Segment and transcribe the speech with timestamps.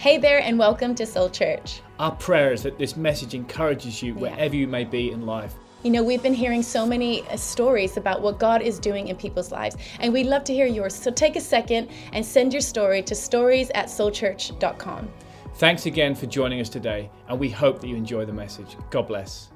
[0.00, 1.82] Hey there, and welcome to Soul Church.
[1.98, 5.54] Our prayer is that this message encourages you wherever you may be in life.
[5.82, 9.16] You know, we've been hearing so many uh, stories about what God is doing in
[9.16, 10.94] people's lives, and we'd love to hear yours.
[10.94, 15.10] So take a second and send your story to stories at soulchurch.com.
[15.56, 18.78] Thanks again for joining us today, and we hope that you enjoy the message.
[18.88, 19.50] God bless.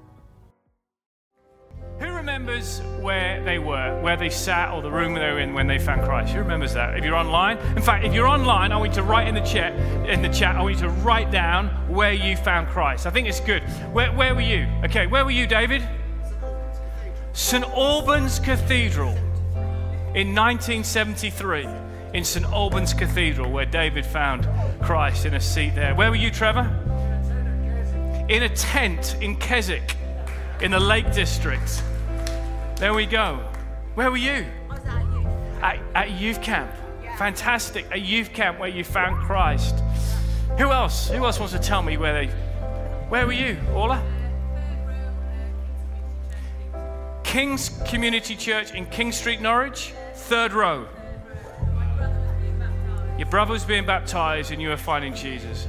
[2.25, 5.79] Remembers where they were, where they sat, or the room they were in when they
[5.79, 6.32] found Christ?
[6.32, 6.96] Who remembers that?
[6.96, 9.43] If you're online, in fact, if you're online, I want you to write in the
[9.43, 9.75] chat.
[10.08, 13.07] In the chat, I want you to write down where you found Christ.
[13.07, 13.63] I think it's good.
[13.93, 14.66] Where, where were you?
[14.85, 15.86] Okay, where were you, David?
[17.35, 19.14] St Albans Cathedral
[20.14, 21.68] in 1973.
[22.14, 24.49] In St Albans Cathedral, where David found
[24.80, 25.94] Christ in a seat there.
[25.94, 26.71] Where were you, Trevor?
[28.30, 29.94] In a tent in Keswick
[30.63, 31.82] in the Lake District.
[32.77, 33.41] There we go.
[33.95, 34.47] Where were you?
[34.69, 35.62] I was at youth.
[35.62, 36.70] At, at youth camp.
[37.03, 37.17] Yeah.
[37.17, 37.87] Fantastic.
[37.92, 39.77] A youth camp where you found Christ.
[40.59, 41.09] Who else?
[41.09, 42.33] Who else wants to tell me where they?
[43.08, 44.03] Where were you, Orla?
[47.22, 50.86] King's Community Church in King Street, Norwich, third row.
[53.19, 55.69] Your brother was being baptized and you were finding Jesus.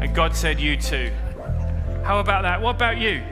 [0.00, 1.12] And God said, You too.
[2.02, 2.60] How about that?
[2.60, 3.22] What about you?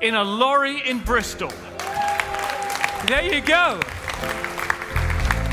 [0.00, 1.50] In a lorry in Bristol.
[3.06, 3.80] There you go.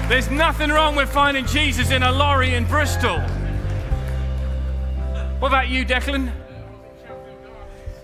[0.09, 3.19] There's nothing wrong with finding Jesus in a lorry in Bristol.
[5.39, 6.31] What about you, Declan?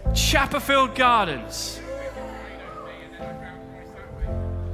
[0.08, 1.82] Chapelfield Gardens.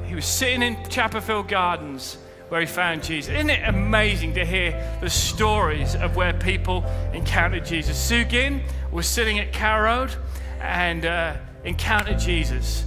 [0.06, 2.18] He was sitting in Chapelfield Gardens
[2.50, 3.34] where he found Jesus.
[3.34, 7.98] Isn't it amazing to hear the stories of where people encountered Jesus?
[7.98, 10.16] Sue Ginn was sitting at Carrow Road
[10.62, 12.86] and uh, encountered Jesus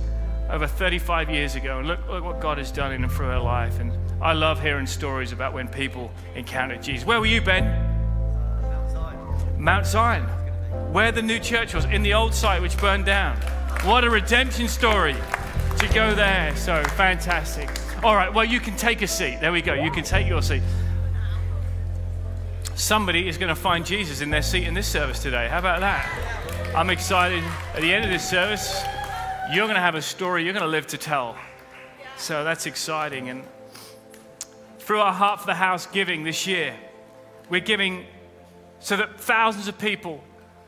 [0.51, 1.79] over 35 years ago.
[1.79, 3.81] And look, look what God has done in and through her life.
[3.81, 7.07] And I love hearing stories about when people encountered Jesus.
[7.07, 7.85] Where were you, Ben?
[9.59, 10.23] Mount Zion,
[10.93, 13.37] where the new church was, in the old site which burned down.
[13.85, 15.17] What a redemption story
[15.79, 16.55] to go there.
[16.57, 17.69] So fantastic.
[18.05, 19.39] All right, well, you can take a seat.
[19.41, 19.75] There we go.
[19.75, 20.63] You can take your seat.
[22.77, 25.49] Somebody is going to find Jesus in their seat in this service today.
[25.49, 26.48] How about that?
[26.75, 27.43] I'm excited.
[27.75, 28.85] At the end of this service,
[29.53, 31.37] you're going to have a story you're going to live to tell.
[32.17, 33.31] So that's exciting.
[33.31, 33.43] And
[34.79, 36.77] through our Heart for the House giving this year,
[37.49, 38.05] we're giving
[38.81, 40.23] so that thousands of people,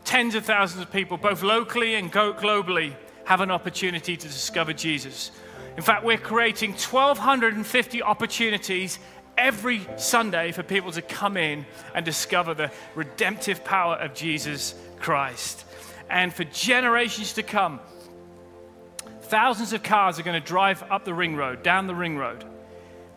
[0.05, 2.95] tens of thousands of people, both locally and globally,
[3.25, 5.31] have an opportunity to discover Jesus.
[5.77, 8.99] In fact, we're creating 1,250 opportunities
[9.39, 15.67] every Sunday for people to come in and discover the redemptive power of Jesus Christ.
[16.11, 17.81] And for generations to come,
[19.23, 22.45] thousands of cars are going to drive up the ring road, down the ring road,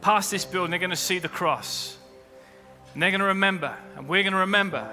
[0.01, 0.69] past this building.
[0.69, 1.97] They're going to see the cross.
[2.93, 4.87] And they're going to remember, and we're going to remember,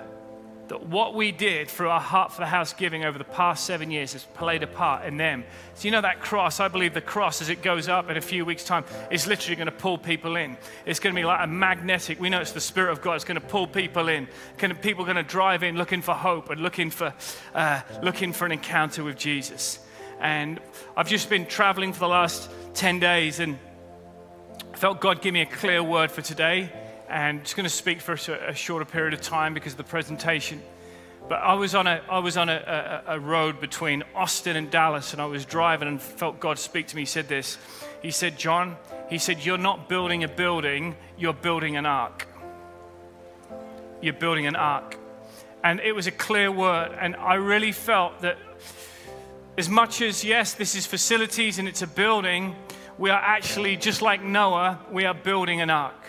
[0.71, 3.91] that what we did through our Heart for the House giving over the past seven
[3.91, 5.45] years has played a part in them.
[5.75, 8.21] So, you know, that cross, I believe the cross, as it goes up in a
[8.21, 10.57] few weeks' time, is literally going to pull people in.
[10.87, 13.25] It's going to be like a magnetic, we know it's the Spirit of God, it's
[13.25, 14.29] going to pull people in.
[14.81, 17.13] People are going to drive in looking for hope and looking for,
[17.53, 19.81] uh, looking for an encounter with Jesus.
[20.21, 20.61] And
[20.97, 23.59] I've just been traveling for the last 10 days and
[24.77, 26.73] felt God give me a clear word for today
[27.10, 30.62] and just going to speak for a, shorter period of time because of the presentation.
[31.28, 34.71] But I was on a, I was on a, a, a, road between Austin and
[34.71, 37.03] Dallas, and I was driving and felt God speak to me.
[37.03, 37.59] He said this.
[38.00, 38.76] He said, Jon,
[39.09, 42.26] he said, You're not building a building, you're building an ark.
[44.00, 44.97] You're building an ark.
[45.62, 46.97] And it was a clear word.
[46.98, 48.38] And I really felt that
[49.59, 52.56] as much as, yes, this is facilities and it's a building,
[52.98, 56.00] we are actually, just like Noah, we are building an ark.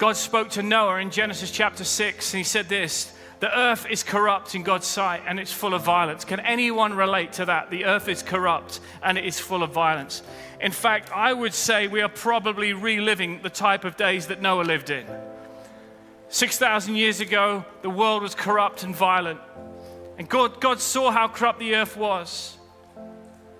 [0.00, 4.02] God spoke to Noah in Genesis chapter 6, and he said this The earth is
[4.02, 6.24] corrupt in God's sight, and it's full of violence.
[6.24, 7.70] Can anyone relate to that?
[7.70, 10.22] The earth is corrupt, and it is full of violence.
[10.58, 14.62] In fact, I would say we are probably reliving the type of days that Noah
[14.62, 15.04] lived in.
[16.30, 19.40] 6,000 years ago, the world was corrupt and violent.
[20.16, 22.56] And God, God saw how corrupt the earth was,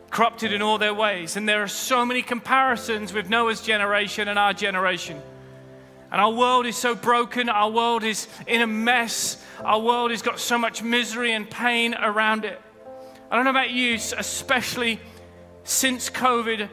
[0.08, 1.36] corrupted in all their ways.
[1.36, 5.20] And there are so many comparisons with Noah's generation and our generation.
[6.12, 7.48] And our world is so broken.
[7.48, 9.42] Our world is in a mess.
[9.64, 12.60] Our world has got so much misery and pain around it.
[13.30, 14.98] I don't know about you, especially
[15.62, 16.68] since COVID.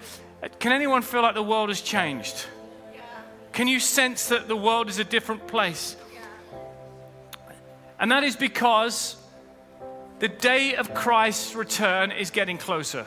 [0.59, 2.45] Can anyone feel like the world has changed?
[3.51, 5.95] Can you sense that the world is a different place?
[7.99, 9.15] And that is because
[10.19, 13.05] the day of Christ's return is getting closer.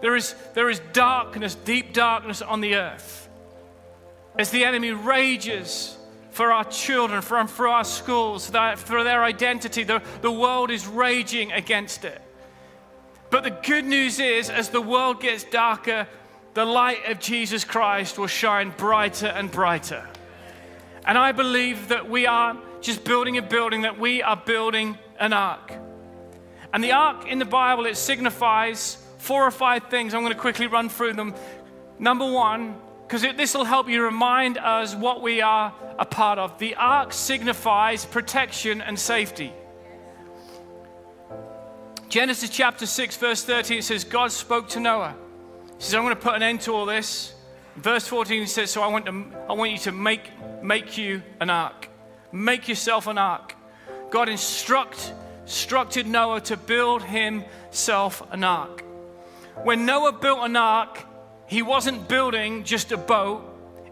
[0.00, 3.23] there is, there is darkness, deep darkness on the earth.
[4.36, 5.96] As the enemy rages
[6.30, 11.52] for our children, for, for our schools, for their identity, the, the world is raging
[11.52, 12.20] against it.
[13.30, 16.08] But the good news is, as the world gets darker,
[16.54, 20.08] the light of Jesus Christ will shine brighter and brighter.
[21.04, 25.32] And I believe that we aren't just building a building, that we are building an
[25.32, 25.72] ark.
[26.72, 30.14] And the ark in the Bible, it signifies four or five things.
[30.14, 31.34] I'm going to quickly run through them.
[31.98, 36.58] Number one, because this will help you remind us what we are a part of.
[36.58, 39.52] The ark signifies protection and safety.
[42.08, 45.14] Genesis chapter 6, verse 13, it says, God spoke to Noah.
[45.78, 47.34] He says, I'm going to put an end to all this.
[47.76, 50.30] Verse 14 he says, So I want, to, I want you to make,
[50.62, 51.88] make you an ark.
[52.30, 53.54] Make yourself an ark.
[54.10, 55.12] God instruct,
[55.42, 58.84] instructed Noah to build himself an ark.
[59.62, 61.04] When Noah built an ark,
[61.46, 63.42] he wasn't building just a boat,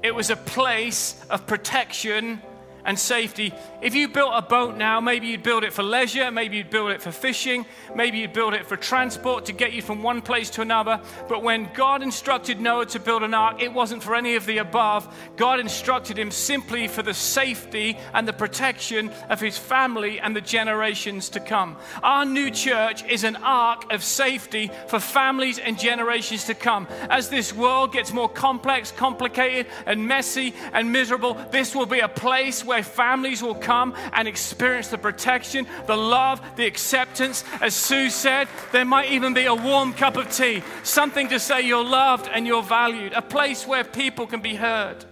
[0.03, 2.43] it was a place of protection
[2.85, 3.53] and safety.
[3.81, 6.91] If you built a boat now, maybe you'd build it for leisure, maybe you'd build
[6.91, 10.51] it for fishing, maybe you'd build it for transport to get you from one place
[10.51, 11.01] to another.
[11.29, 14.59] But when God instructed Noah to build an ark, it wasn't for any of the
[14.59, 15.13] above.
[15.37, 20.41] God instructed him simply for the safety and the protection of his family and the
[20.41, 21.77] generations to come.
[22.03, 26.87] Our new church is an ark of safety for families and generations to come.
[27.11, 32.09] As this world gets more complex, complicated, and messy and miserable, this will be a
[32.09, 37.45] place where where families will come and experience the protection, the love, the acceptance.
[37.61, 41.61] As Sue said, there might even be a warm cup of tea, something to say
[41.61, 45.05] you're loved and you're valued, a place where people can be heard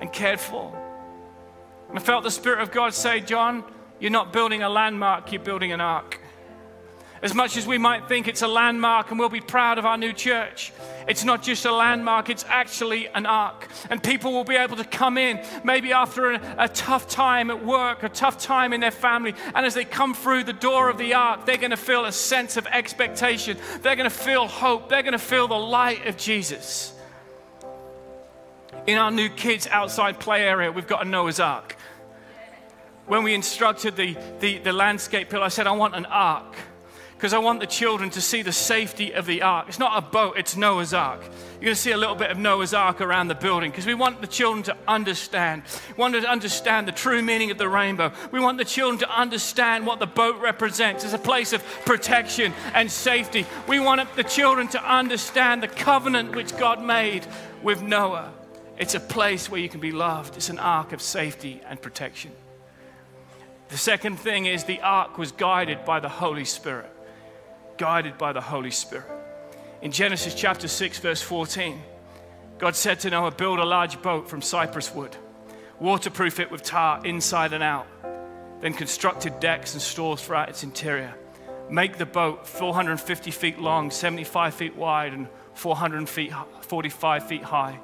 [0.00, 0.72] and cared for.
[1.92, 3.64] I felt the Spirit of God say, Jon,
[3.98, 6.20] you're not building a landmark, you're building an ark.
[7.26, 9.98] As much as we might think it's a landmark and we'll be proud of our
[9.98, 10.72] new church,
[11.08, 13.66] it's not just a landmark, it's actually an ark.
[13.90, 17.66] And people will be able to come in, maybe after a, a, tough time at
[17.66, 19.34] work, a tough time in their family.
[19.56, 22.12] And as they come through the door of the ark, they're going to feel a
[22.12, 23.58] sense of expectation.
[23.82, 24.88] They're going to feel hope.
[24.88, 26.94] They're going to feel the light of Jesus.
[28.86, 31.76] In our new kids' outside play area, we've got a Noah's Ark.
[33.06, 36.54] When we instructed the, the, the landscape people, I said, I want an ark
[37.16, 39.68] because I want the children to see the safety of the ark.
[39.68, 41.22] It's not a boat, it's Noah's ark.
[41.22, 43.94] You're going to see a little bit of Noah's ark around the building because we
[43.94, 45.62] want the children to understand.
[45.88, 48.12] We want to understand the true meaning of the rainbow.
[48.32, 52.52] We want the children to understand what the boat represents as a place of protection
[52.74, 53.46] and safety.
[53.66, 57.26] We want the children to understand the covenant which God made
[57.62, 58.30] with Noah.
[58.76, 62.32] It's a place where you can be loved, it's an ark of safety and protection.
[63.70, 66.92] The second thing is the ark was guided by the Holy Spirit
[67.78, 69.06] guided by the Holy Spirit.
[69.82, 71.80] In Genesis chapter 6, verse 14,
[72.58, 75.14] God said to Noah, Build a large boat from cypress wood,
[75.78, 77.86] waterproof it with tar inside and out,
[78.60, 81.14] then constructed decks and stores throughout its interior.
[81.68, 87.78] Make the boat 450 feet long, 75 feet wide, and 445 feet high.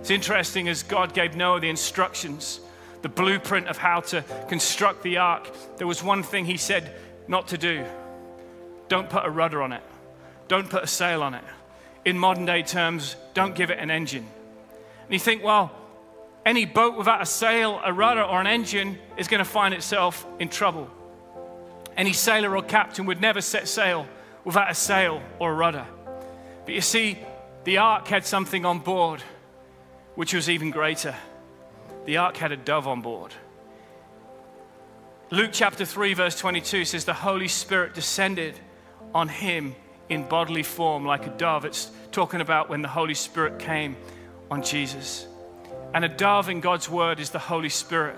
[0.00, 2.60] It's interesting as God gave Noah the instructions,
[3.02, 6.94] the blueprint of how to construct the ark, there was one thing he said
[7.28, 7.84] not to do.
[8.92, 9.82] Don't put a rudder on it.
[10.48, 11.44] Don't put a sail on it.
[12.04, 14.26] In modern day terms, don't give it an engine.
[15.04, 15.72] And you think, well,
[16.44, 20.26] any boat without a sail, a rudder, or an engine is going to find itself
[20.38, 20.90] in trouble.
[21.96, 24.06] Any sailor or captain would never set sail
[24.44, 25.86] without a sail or a rudder.
[26.66, 27.18] But you see,
[27.64, 29.22] the ark had something on board
[30.16, 31.14] which was even greater.
[32.04, 33.32] The ark had a dove on board.
[35.30, 38.60] Luke chapter 3, verse 22 says, The Holy Spirit descended
[39.14, 39.74] on him
[40.08, 41.64] in bodily form like a dove.
[41.64, 43.96] It's talking about when the Holy Spirit came
[44.50, 45.26] on Jesus.
[45.94, 48.16] And a dove in God's word is the Holy Spirit.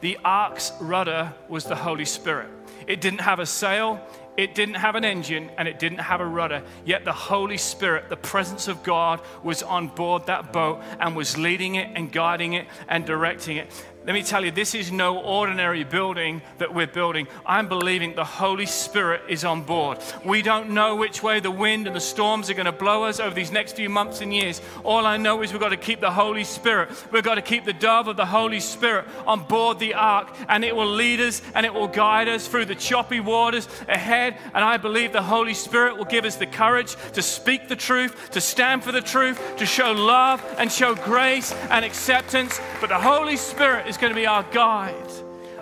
[0.00, 2.48] The ark's rudder was the Holy Spirit.
[2.86, 4.00] It didn't have a sail,
[4.36, 6.62] it didn't have an engine, and it didn't have a rudder.
[6.84, 11.38] Yet the Holy Spirit, the presence of God, was on board that boat and was
[11.38, 13.70] leading it and guiding it and directing it.
[14.06, 17.26] Let me tell you, this is no ordinary building that we're building.
[17.46, 19.96] I'm believing the Holy Spirit is on board.
[20.26, 23.18] We don't know which way the wind and the storms are going to blow us
[23.18, 24.60] over these next few months and years.
[24.84, 26.90] All I know is we've got to keep the Holy Spirit.
[27.12, 30.66] We've got to keep the dove of the Holy Spirit on board the ark, and
[30.66, 34.36] it will lead us and it will guide us through the choppy waters ahead.
[34.52, 38.32] And I believe the Holy Spirit will give us the courage to speak the truth,
[38.32, 42.60] to stand for the truth, to show love and show grace and acceptance.
[42.82, 45.12] But the Holy Spirit is is going to be our guide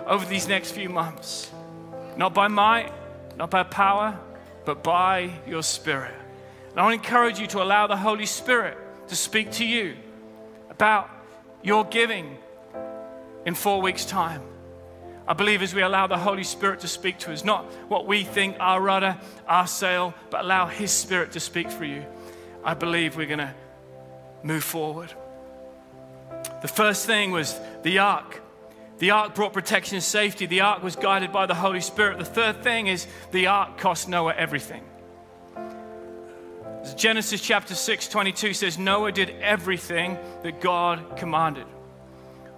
[0.07, 1.51] over these next few months.
[2.17, 2.91] Not by might,
[3.37, 4.19] not by power,
[4.65, 6.15] but by your spirit.
[6.71, 8.75] And I want to encourage you to allow the Holy Spirit
[9.09, 9.95] to speak to you
[10.71, 11.11] about
[11.61, 12.39] your giving
[13.45, 14.41] in four weeks' time.
[15.27, 18.23] I believe as we allow the Holy Spirit to speak to us, not what we
[18.23, 19.15] think, our rudder,
[19.47, 22.03] our sail, but allow His Spirit to speak for you,
[22.63, 23.53] I believe we're going to
[24.41, 25.13] move forward.
[26.63, 28.41] The first thing was the ark.
[28.99, 30.45] The ark brought protection and safety.
[30.45, 32.19] The ark was guided by the Holy Spirit.
[32.19, 34.81] The third thing is the ark cost Noah everything.
[36.95, 41.65] Genesis chapter 6, 22 says, Noah did everything that God commanded.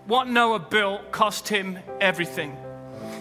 [0.06, 2.56] What Noah built cost him everything.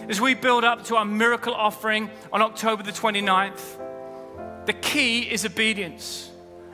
[0.07, 5.45] As we build up to our miracle offering on October the 29th, the key is
[5.45, 6.29] obedience.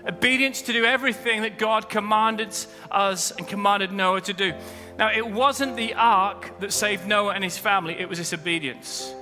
[0.08, 2.56] Obedience to do everything that God commanded
[2.90, 4.54] us and commanded Noah to do.
[4.98, 9.14] Now, it wasn't the ark that saved Noah and his family, it was his obedience.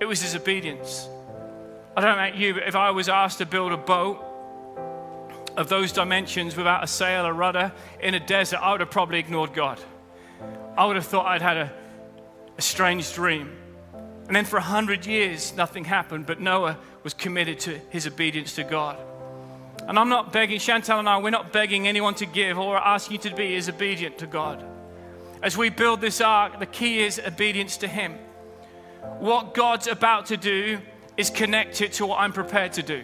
[0.00, 1.08] It was his obedience.
[1.96, 4.22] I don't know about you, but if I was asked to build a boat
[5.56, 9.18] of those dimensions without a sail, a rudder, in a desert, I would have probably
[9.18, 9.78] ignored God.
[10.76, 11.72] I would have thought I'd had a,
[12.56, 13.50] a strange dream.
[14.26, 18.54] And then for a hundred years, nothing happened, but Noah was committed to his obedience
[18.54, 18.98] to God.
[19.88, 23.14] And I'm not begging, Chantal and I, we're not begging anyone to give or asking
[23.14, 24.64] you to be as obedient to God.
[25.42, 28.14] As we build this ark, the key is obedience to Him.
[29.18, 30.78] What God's about to do
[31.16, 33.02] is connected to what I'm prepared to do.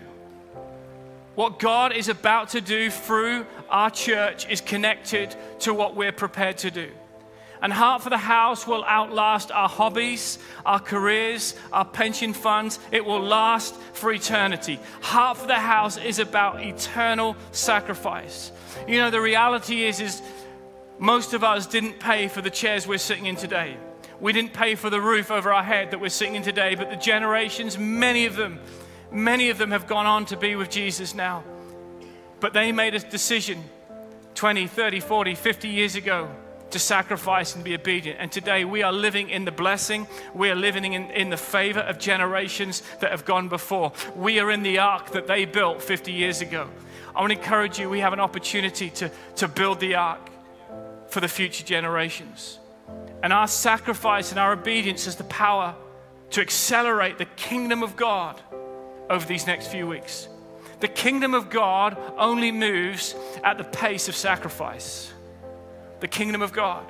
[1.35, 6.59] What God is about to do through our church is connected to what we're prepared
[6.59, 6.91] to do.
[7.61, 12.79] And Heart for the House will outlast our hobbies, our careers, our pension funds.
[12.93, 14.79] It will last for eternity.
[15.01, 18.53] Heart for the House is about eternal sacrifice.
[18.87, 20.23] You know, the reality is, is
[20.99, 23.77] most of us didn't pay for the chairs we're sitting in today.
[24.21, 26.91] We didn't pay for the roof over our head that we're sitting in today, but
[26.91, 28.59] the generations, many of them,
[29.11, 31.43] Many of them have gone on to be with Jesus now.
[32.41, 33.65] But they made a decision
[34.35, 36.31] 20, 30, 40, 50 years ago
[36.71, 38.21] to sacrifice and be obedient.
[38.21, 40.07] And today we are living in the blessing.
[40.35, 43.93] We are living in, in the favor of generations that have gone before.
[44.17, 46.69] We are in the ark that they built 50 years ago.
[47.15, 50.31] I want to encourage you, we have an opportunity to, to build the ark
[51.09, 52.59] for the future generations.
[53.23, 55.75] And our sacrifice and our obedience has the power
[56.31, 58.41] to accelerate the kingdom of God
[59.11, 60.29] over these next few weeks.
[60.81, 65.13] The kingdom of God only moves at the pace of sacrifice.
[66.01, 66.87] The kingdom of God.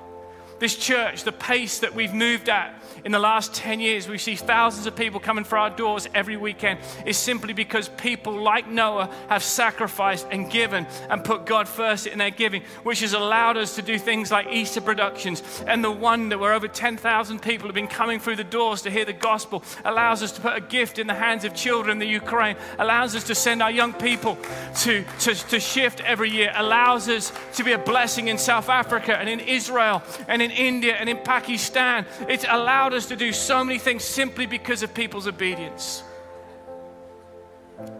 [0.58, 2.74] This church, the pace that we've moved at
[3.04, 6.36] in the last 10 years, we see thousands of people coming for our doors every
[6.36, 12.06] weekend, is simply because people like Noah have sacrificed and given and put God first
[12.06, 15.42] in their giving, which has allowed us to do things like Easter productions.
[15.66, 18.90] And the one wonder where over 10,000 people have been coming through the doors to
[18.90, 21.98] hear the gospel allows us to put a gift in the hands of children in
[21.98, 24.36] the Ukraine, allows us to send our young people
[24.78, 29.16] to, to, to shift every year, allows us to be a blessing in South Africa
[29.16, 32.06] and in Israel and in in India and in Pakistan.
[32.28, 36.02] It's allowed us to do so many things simply because of people's obedience.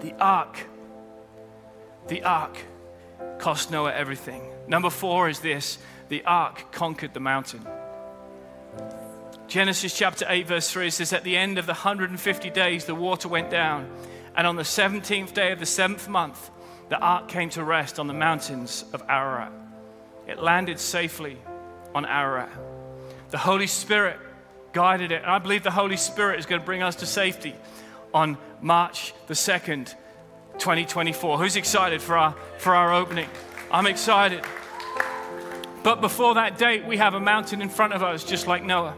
[0.01, 0.59] The ark,
[2.09, 2.59] the ark
[3.39, 4.43] cost Noah everything.
[4.67, 5.79] Number four is this
[6.09, 7.67] the ark conquered the mountain.
[9.47, 13.29] Genesis chapter 8, verse 3 says, At the end of the 150 days, the water
[13.29, 13.91] went down,
[14.37, 16.51] and on the 17th day of the seventh month,
[16.91, 19.53] the ark came to rest on the mountains of Ararat.
[20.27, 21.39] It landed safely
[21.95, 22.51] on Ararat.
[23.31, 24.19] The Holy Spirit
[24.73, 25.23] guided it.
[25.23, 27.55] And I believe the Holy Spirit is going to bring us to safety
[28.15, 29.95] on March the 2nd,
[30.59, 31.39] 2024.
[31.39, 33.29] Who's excited for our, for our opening?
[33.71, 34.45] I'm excited.
[35.83, 38.95] But before that date, we have a mountain in front of us, just like Noah.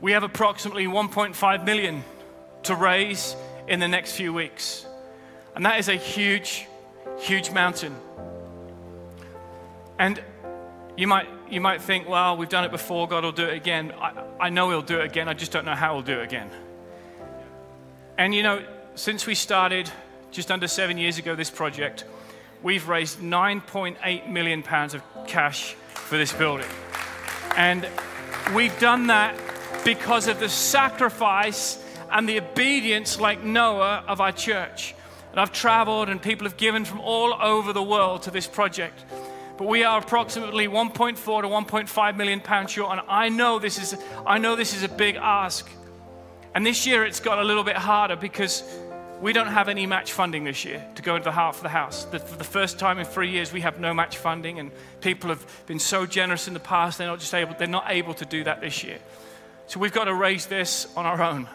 [0.00, 2.02] We have approximately 1.5 million
[2.64, 3.36] to raise
[3.68, 4.84] in the next few weeks.
[5.54, 6.66] And that is a huge,
[7.18, 7.94] huge mountain.
[9.98, 10.20] And
[10.96, 13.92] you might, you might think, well, we've done it before, God will do it again.
[13.92, 16.24] I, I know He'll do it again, I just don't know how He'll do it
[16.24, 16.50] again.
[18.18, 18.62] And you know,
[18.94, 19.90] since we started
[20.30, 22.04] just under seven years ago this project,
[22.62, 26.68] we've raised 9.8 million pounds of cash for this building.
[27.56, 27.88] And
[28.54, 29.38] we've done that
[29.84, 34.94] because of the sacrifice and the obedience, like Noah, of our church.
[35.30, 39.02] And I've traveled, and people have given from all over the world to this project
[39.58, 42.92] but we are approximately 1.4 to 1.5 million pounds short.
[42.92, 45.68] And I know this is, I know this is a big ask.
[46.54, 48.62] And this year it's got a little bit harder because
[49.22, 51.68] we don't have any match funding this year to go into the heart of the
[51.68, 52.04] house.
[52.06, 55.30] The, for the first time in three years, we have no match funding, and people
[55.30, 56.98] have been so generous in the past.
[56.98, 58.98] They're not just able, they're not able to do that this year.
[59.68, 61.48] So we've got to raise this on our own.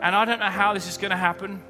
[0.00, 1.62] And I don't know how this is going to happen.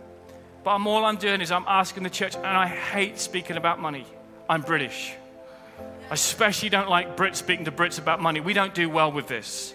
[0.63, 3.81] But I'm, all I'm doing is I'm asking the church, and I hate speaking about
[3.81, 4.07] money.
[4.49, 5.15] I'm British.
[6.11, 8.41] I especially don't like Brits speaking to Brits about money.
[8.41, 9.75] We don't do well with this.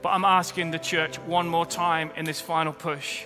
[0.00, 3.24] But I'm asking the church one more time in this final push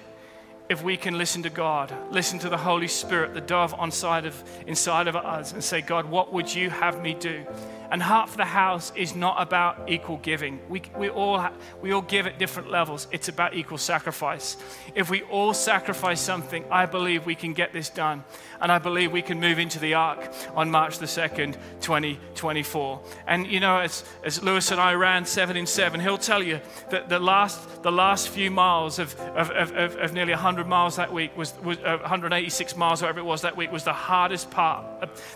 [0.71, 4.25] if we can listen to God, listen to the Holy Spirit, the dove on side
[4.25, 7.45] of, inside of us, and say, God, what would you have me do?
[7.90, 10.61] And Heart for the House is not about equal giving.
[10.68, 11.44] We, we, all,
[11.82, 13.09] we all give at different levels.
[13.11, 14.56] It's about equal sacrifice.
[14.94, 18.23] If we all sacrifice something, I believe we can get this done.
[18.61, 23.00] And I believe we can move into the ark on March the 2nd, 2024.
[23.26, 26.61] And you know, as, as Lewis and I ran seven in seven, he'll tell you
[26.90, 31.12] that the last, the last few miles of, of, of, of nearly 100 miles that
[31.12, 34.50] week was, was uh, 186 miles, or whatever it was that week, was the hardest
[34.50, 34.85] part.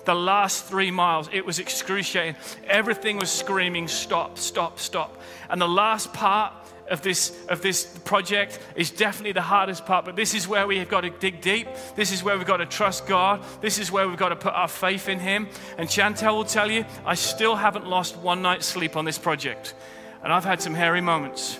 [0.04, 2.36] The last three miles, it was excruciating.
[2.66, 5.20] Everything was screaming, stop, stop, stop.
[5.48, 6.52] And the last part
[6.88, 10.78] of this, of this project is definitely the hardest part, but this is where we
[10.78, 11.68] have got to dig deep.
[11.96, 13.42] This is where we've got to trust God.
[13.60, 15.48] This is where we've got to put our faith in Him.
[15.78, 19.74] And Chantal will tell you, I still haven't lost one night's sleep on this project.
[20.22, 21.58] And I've had some hairy moments.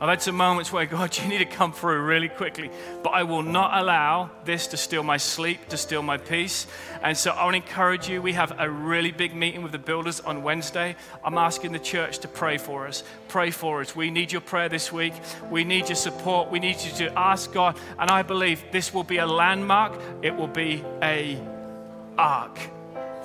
[0.00, 2.70] I've had some moments where, God, you need to come through really quickly.
[3.02, 6.68] But I will not allow this to steal my sleep, to steal my peace.
[7.02, 8.22] And so I want to encourage you.
[8.22, 10.94] We have a really big meeting with the builders on Wednesday.
[11.24, 13.02] I'm asking the church to pray for us.
[13.26, 13.96] Pray for us.
[13.96, 15.14] We need your prayer this week.
[15.50, 16.48] We need your support.
[16.48, 17.76] We need you to ask God.
[17.98, 21.40] And I believe this will be a landmark, it will be a
[22.16, 22.58] ark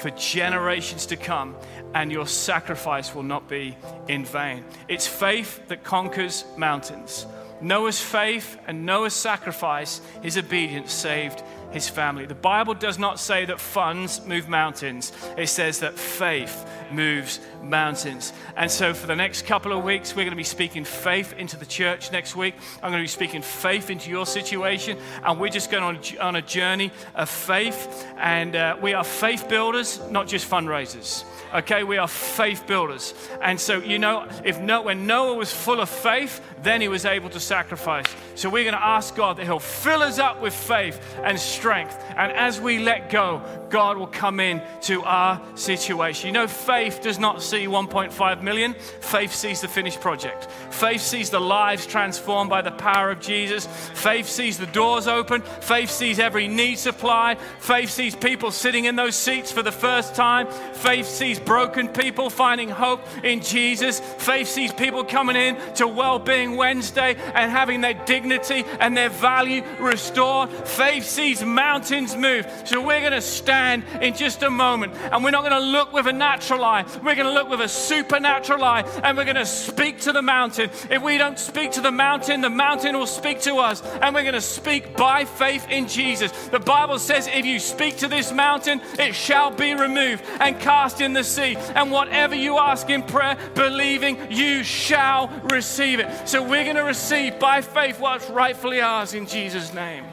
[0.03, 1.55] for generations to come
[1.95, 3.77] and your sacrifice will not be
[4.09, 4.65] in vain.
[4.89, 7.25] It's faith that conquers mountains.
[7.61, 11.41] Noah's faith and Noah's sacrifice, his obedience saved
[11.73, 12.25] his family.
[12.25, 18.31] The Bible does not say that funds move mountains, it says that faith moves mountains.
[18.55, 21.57] And so, for the next couple of weeks, we're going to be speaking faith into
[21.57, 22.55] the church next week.
[22.81, 26.35] I'm going to be speaking faith into your situation, and we're just going on, on
[26.35, 28.07] a journey of faith.
[28.17, 31.25] And uh, we are faith builders, not just fundraisers.
[31.53, 33.13] Okay, we are faith builders.
[33.39, 37.05] And so, you know, if no, when Noah was full of faith, then he was
[37.05, 38.07] able to sacrifice.
[38.35, 42.03] So we're going to ask God that He'll fill us up with faith and strength.
[42.17, 46.27] And as we let go, God will come in to our situation.
[46.27, 50.47] You know, faith does not see 1.5 million, faith sees the finished project.
[50.71, 53.67] Faith sees the lives transformed by the power of Jesus.
[53.93, 55.41] Faith sees the doors open.
[55.41, 57.39] Faith sees every need supplied.
[57.59, 60.47] Faith sees people sitting in those seats for the first time.
[60.73, 63.99] Faith sees broken people finding hope in Jesus.
[63.99, 69.09] Faith sees people coming in to well being Wednesday and having their dignity and their
[69.09, 70.49] value restored.
[70.49, 72.47] Faith sees mountains move.
[72.65, 75.93] So we're going to stand in just a moment and we're not going to look
[75.93, 76.85] with a natural eye.
[77.03, 80.21] We're going to look with a supernatural eye and we're going to speak to the
[80.21, 80.69] mountain.
[80.89, 84.21] If we don't speak to the mountain, the mountain will speak to us and we're
[84.21, 86.31] going to speak by faith in Jesus.
[86.47, 91.01] The Bible says, if you speak to this mountain, it shall be removed and cast
[91.01, 91.55] in the sea.
[91.75, 96.27] And whatever you ask in prayer, believing, you shall receive it.
[96.27, 100.05] So we're going to receive by faith what's rightfully ours in Jesus' name.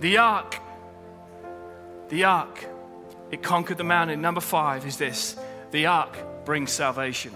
[0.00, 0.56] The ark,
[2.08, 2.66] the ark,
[3.30, 4.20] it conquered the mountain.
[4.20, 5.36] Number five is this
[5.70, 7.32] the ark brings salvation.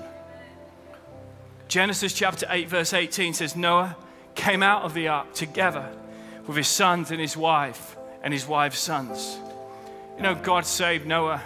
[1.69, 3.97] Genesis chapter 8, verse 18 says, Noah
[4.35, 5.89] came out of the ark together
[6.47, 9.39] with his sons and his wife and his wife's sons.
[10.17, 11.43] You know, God saved Noah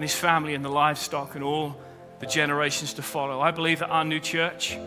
[0.00, 1.76] and his family and the livestock and all
[2.20, 3.38] the generations to follow.
[3.38, 4.78] I believe that our new church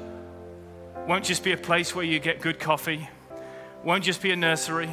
[1.08, 3.08] won't just be a place where you get good coffee,
[3.84, 4.89] won't just be a nursery,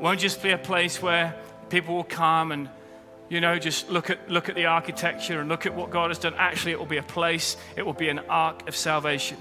[0.00, 1.32] won't just be a place where
[1.68, 2.68] people will come and
[3.28, 6.18] you know just look at look at the architecture and look at what God has
[6.18, 6.34] done.
[6.36, 9.38] Actually, it will be a place, it will be an ark of salvation.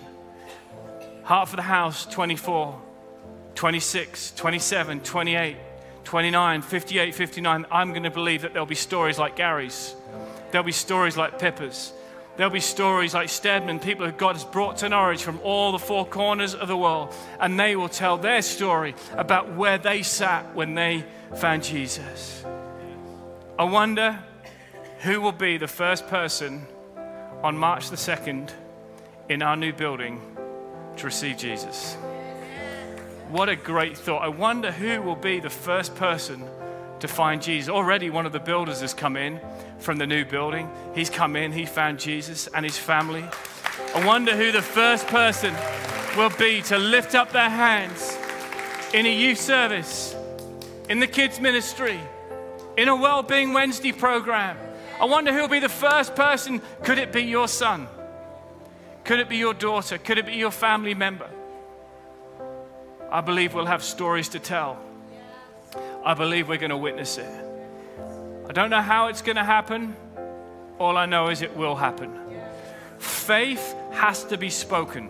[1.23, 2.79] Heart for the House 24,
[3.55, 5.57] 26, 27, 28,
[6.05, 7.65] 29, 58, 59.
[7.71, 9.95] I'm going to believe that there'll be stories like Gary's.
[10.51, 11.91] There'll be stories like Pippa's.
[12.37, 15.79] There'll be stories like Stedman, people who God has brought to Norwich from all the
[15.79, 20.53] four corners of the world, and they will tell their story about where they sat
[20.53, 22.43] when they found Jesus.
[23.57, 24.19] I wonder
[24.99, 26.65] who will be the first person
[27.41, 28.51] on March the 2nd
[29.29, 30.21] in our new building
[30.97, 31.95] to receive Jesus.
[33.29, 34.21] What a great thought.
[34.21, 36.43] I wonder who will be the first person
[36.99, 37.69] to find Jesus.
[37.69, 39.41] Already, one of the builders has come in
[39.79, 40.69] from the new building.
[40.93, 43.25] He's come in, he found Jesus and his family.
[43.95, 45.53] I wonder who the first person
[46.15, 48.17] will be to lift up their hands
[48.93, 50.15] in a youth service,
[50.87, 51.99] in the kids' ministry,
[52.77, 54.55] in a well-being Wednesday program.
[55.01, 56.61] I wonder who will be the first person.
[56.83, 57.87] Could it be your son?
[59.03, 59.97] Could it be your daughter?
[59.97, 61.29] Could it be your family member?
[63.11, 64.79] I believe we'll have stories to tell.
[66.03, 67.45] I believe we're going to witness it.
[68.47, 69.95] I don't know how it's going to happen.
[70.77, 72.13] All I know is it will happen.
[72.99, 75.09] Faith has to be spoken.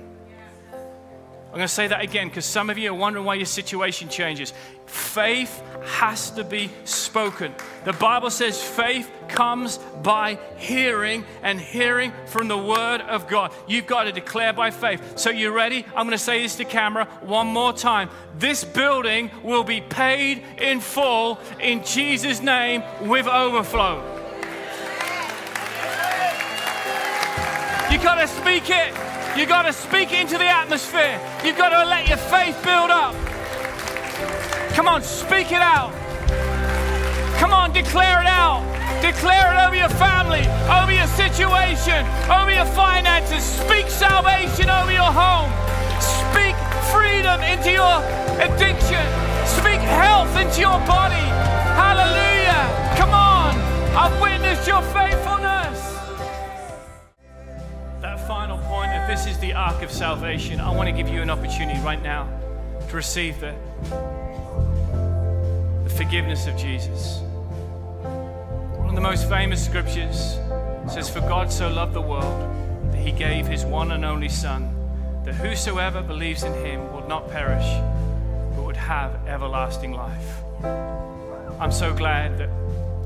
[1.56, 4.10] I'm going to say that again because some of you are wondering why your situation
[4.10, 4.52] changes.
[4.88, 7.56] Faith has to be spoken.
[7.86, 13.54] The Bible says faith comes by hearing and hearing from the Word of God.
[13.70, 15.18] You've got to declare by faith.
[15.18, 15.86] So, you ready?
[15.96, 18.10] I'm going to say this to camera one more time.
[18.38, 24.04] This building will be paid in full in Jesus' name with overflow.
[27.90, 29.15] You got to speak it.
[29.36, 31.20] You got to speak into the atmosphere.
[31.44, 33.14] You've got to let your faith build up.
[34.72, 35.92] Come on, speak it out.
[37.38, 38.64] Come on, declare it out.
[39.02, 43.44] Declare it over your family, over your situation, over your finances.
[43.44, 45.52] Speak salvation over your home.
[46.00, 46.56] Speak
[46.96, 48.00] freedom into your
[48.40, 49.04] addiction.
[49.44, 51.28] Speak health into your body.
[51.76, 52.96] Hallelujah.
[52.96, 53.52] Come on.
[54.00, 55.55] I've witnessed your faithfulness
[59.08, 62.28] this is the ark of salvation, I want to give you an opportunity right now
[62.90, 63.54] to receive the,
[65.84, 67.20] the forgiveness of Jesus.
[68.02, 70.40] One of the most famous scriptures
[70.92, 72.52] says, For God so loved the world
[72.92, 74.74] that he gave his one and only Son,
[75.24, 77.66] that whosoever believes in him will not perish,
[78.56, 80.42] but would have everlasting life.
[81.60, 82.50] I'm so glad that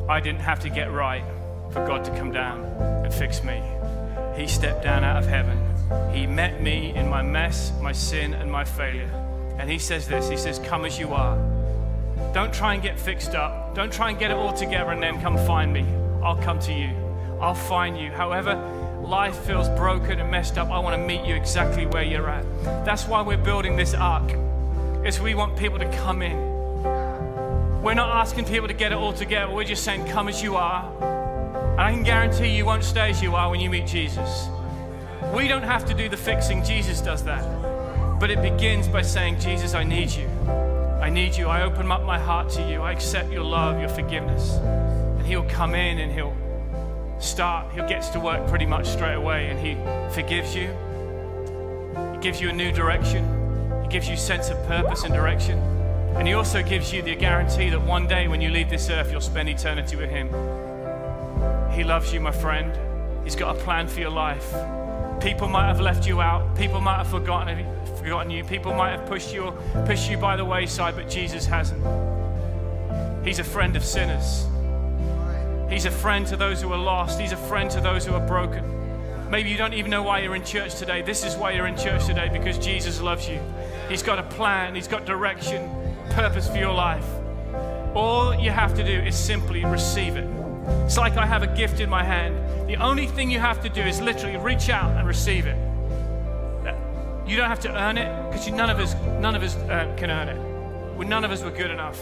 [0.10, 1.24] I didn't have to get right
[1.72, 2.64] for God to come down
[3.04, 3.62] and fix me.
[4.38, 5.69] He stepped down out of heaven.
[6.14, 9.10] He met me in my mess, my sin, and my failure.
[9.58, 11.38] And He says this He says, Come as you are.
[12.34, 13.74] Don't try and get fixed up.
[13.74, 15.86] Don't try and get it all together and then come find me.
[16.24, 16.96] I'll come to you.
[17.42, 18.12] I'll find you.
[18.12, 18.56] However,
[19.02, 22.46] life feels broken and messed up, I want to meet you exactly where you're at.
[22.86, 24.32] That's why we're building this ark.
[25.06, 26.38] Is we want people to come in.
[27.82, 29.52] We're not asking people to get it all together.
[29.52, 30.84] We're just saying, come as you are.
[31.72, 34.50] And I can guarantee you won't stay as you are when you meet Jesus.
[35.34, 37.44] We don't have to do the fixing, Jesus does that.
[38.20, 40.28] But it begins by saying, Jesus, I need you.
[41.00, 41.48] I need you.
[41.48, 42.82] I open up my heart to you.
[42.82, 44.56] I accept your love, your forgiveness.
[44.56, 46.36] And He'll come in and He'll
[47.20, 49.76] start, He gets to work pretty much straight away and He
[50.14, 50.68] forgives you.
[52.14, 53.24] He gives you a new direction.
[53.84, 55.60] He gives you sense of purpose and direction.
[56.18, 59.12] And He also gives you the guarantee that one day when you leave this earth,
[59.12, 60.28] you'll spend eternity with Him.
[61.72, 62.76] He loves you, my friend.
[63.24, 64.54] He's got a plan for your life.
[65.22, 66.56] People might have left you out.
[66.56, 67.66] People might have forgotten,
[67.98, 68.44] forgotten you.
[68.44, 69.54] People might have pushed you,
[69.86, 71.84] pushed you by the wayside, but Jesus hasn't.
[73.26, 74.48] He's a friend of sinners.
[75.70, 77.20] He's a friend to those who are lost.
[77.20, 78.80] He's a friend to those who are broken.
[79.30, 81.04] Maybe you don't even know why you're in church today.
[81.04, 83.40] This is why you're in church today because Jesus loves you.
[83.88, 85.70] He's got a plan, He's got direction,
[86.12, 87.06] purpose for your life.
[87.94, 90.28] All you have to do is simply receive it.
[90.86, 92.36] It's like I have a gift in my hand.
[92.70, 95.58] The only thing you have to do is literally reach out and receive it.
[97.28, 100.12] You don't have to earn it because none of us, none of us uh, can
[100.12, 100.96] earn it.
[100.96, 102.00] Well, none of us were good enough,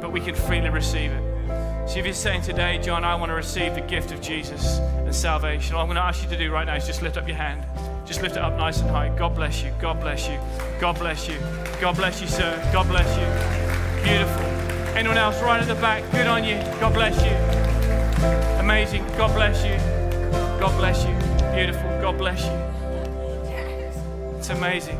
[0.00, 1.88] but we can freely receive it.
[1.88, 5.12] So if you're saying today, Jon, I want to receive the gift of Jesus and
[5.12, 7.26] salvation, all I'm going to ask you to do right now is just lift up
[7.26, 7.66] your hand.
[8.06, 9.08] Just lift it up nice and high.
[9.18, 9.72] God bless you.
[9.80, 10.38] God bless you.
[10.78, 11.36] God bless you.
[11.80, 12.56] God bless you, sir.
[12.72, 14.04] God bless you.
[14.04, 14.44] Beautiful.
[14.96, 16.08] Anyone else right at the back?
[16.12, 16.58] Good on you.
[16.78, 17.59] God bless you.
[18.58, 19.06] Amazing.
[19.16, 19.76] God bless you.
[20.60, 21.14] God bless you.
[21.54, 21.88] Beautiful.
[22.02, 24.36] God bless you.
[24.36, 24.98] It's amazing.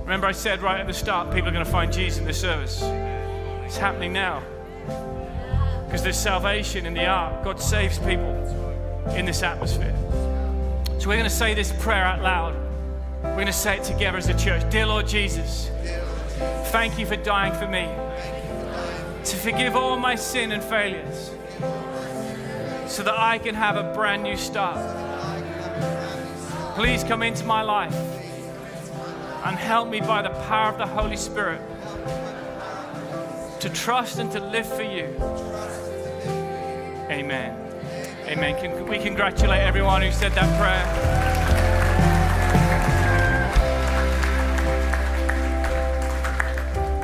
[0.00, 2.40] Remember, I said right at the start, people are going to find Jesus in this
[2.40, 2.82] service.
[3.64, 4.42] It's happening now.
[5.86, 7.44] Because there's salvation in the ark.
[7.44, 8.34] God saves people
[9.14, 9.94] in this atmosphere.
[10.98, 12.56] So we're going to say this prayer out loud.
[13.22, 14.68] We're going to say it together as a church.
[14.70, 15.70] Dear Lord Jesus,
[16.72, 17.88] thank you for dying for me
[19.30, 21.30] to forgive all my sin and failures
[22.86, 24.78] so that I can have a brand new start.
[26.74, 27.94] Please come into my life
[29.44, 31.60] and help me by the power of the Holy Spirit
[33.60, 35.14] to trust and to live for you.
[37.10, 37.54] Amen.
[38.28, 38.58] Amen.
[38.58, 40.86] Can we congratulate everyone who said that prayer?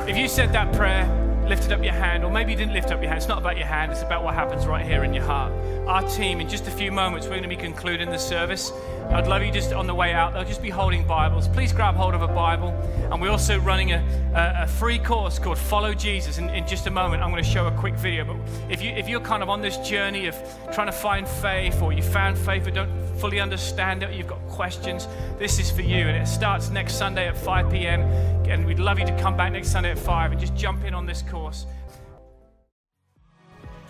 [0.09, 3.01] If you said that prayer, lifted up your hand, or maybe you didn't lift up
[3.01, 3.17] your hand.
[3.17, 5.51] It's not about your hand, it's about what happens right here in your heart.
[5.87, 8.73] Our team, in just a few moments, we're going to be concluding the service.
[9.11, 11.47] I'd love you just on the way out, they'll just be holding Bibles.
[11.47, 12.69] Please grab hold of a Bible.
[13.11, 13.97] And we're also running a,
[14.33, 16.39] a, a free course called Follow Jesus.
[16.39, 18.25] And in just a moment, I'm going to show a quick video.
[18.25, 20.35] But if, you, if you're kind of on this journey of
[20.73, 24.45] trying to find faith, or you found faith but don't fully understand it, you've got
[24.47, 26.07] questions, this is for you.
[26.07, 28.01] And it starts next Sunday at 5 p.m.
[28.49, 30.95] And we'd love you to come back next Sunday at 5 and just jump in
[30.95, 31.67] on this course.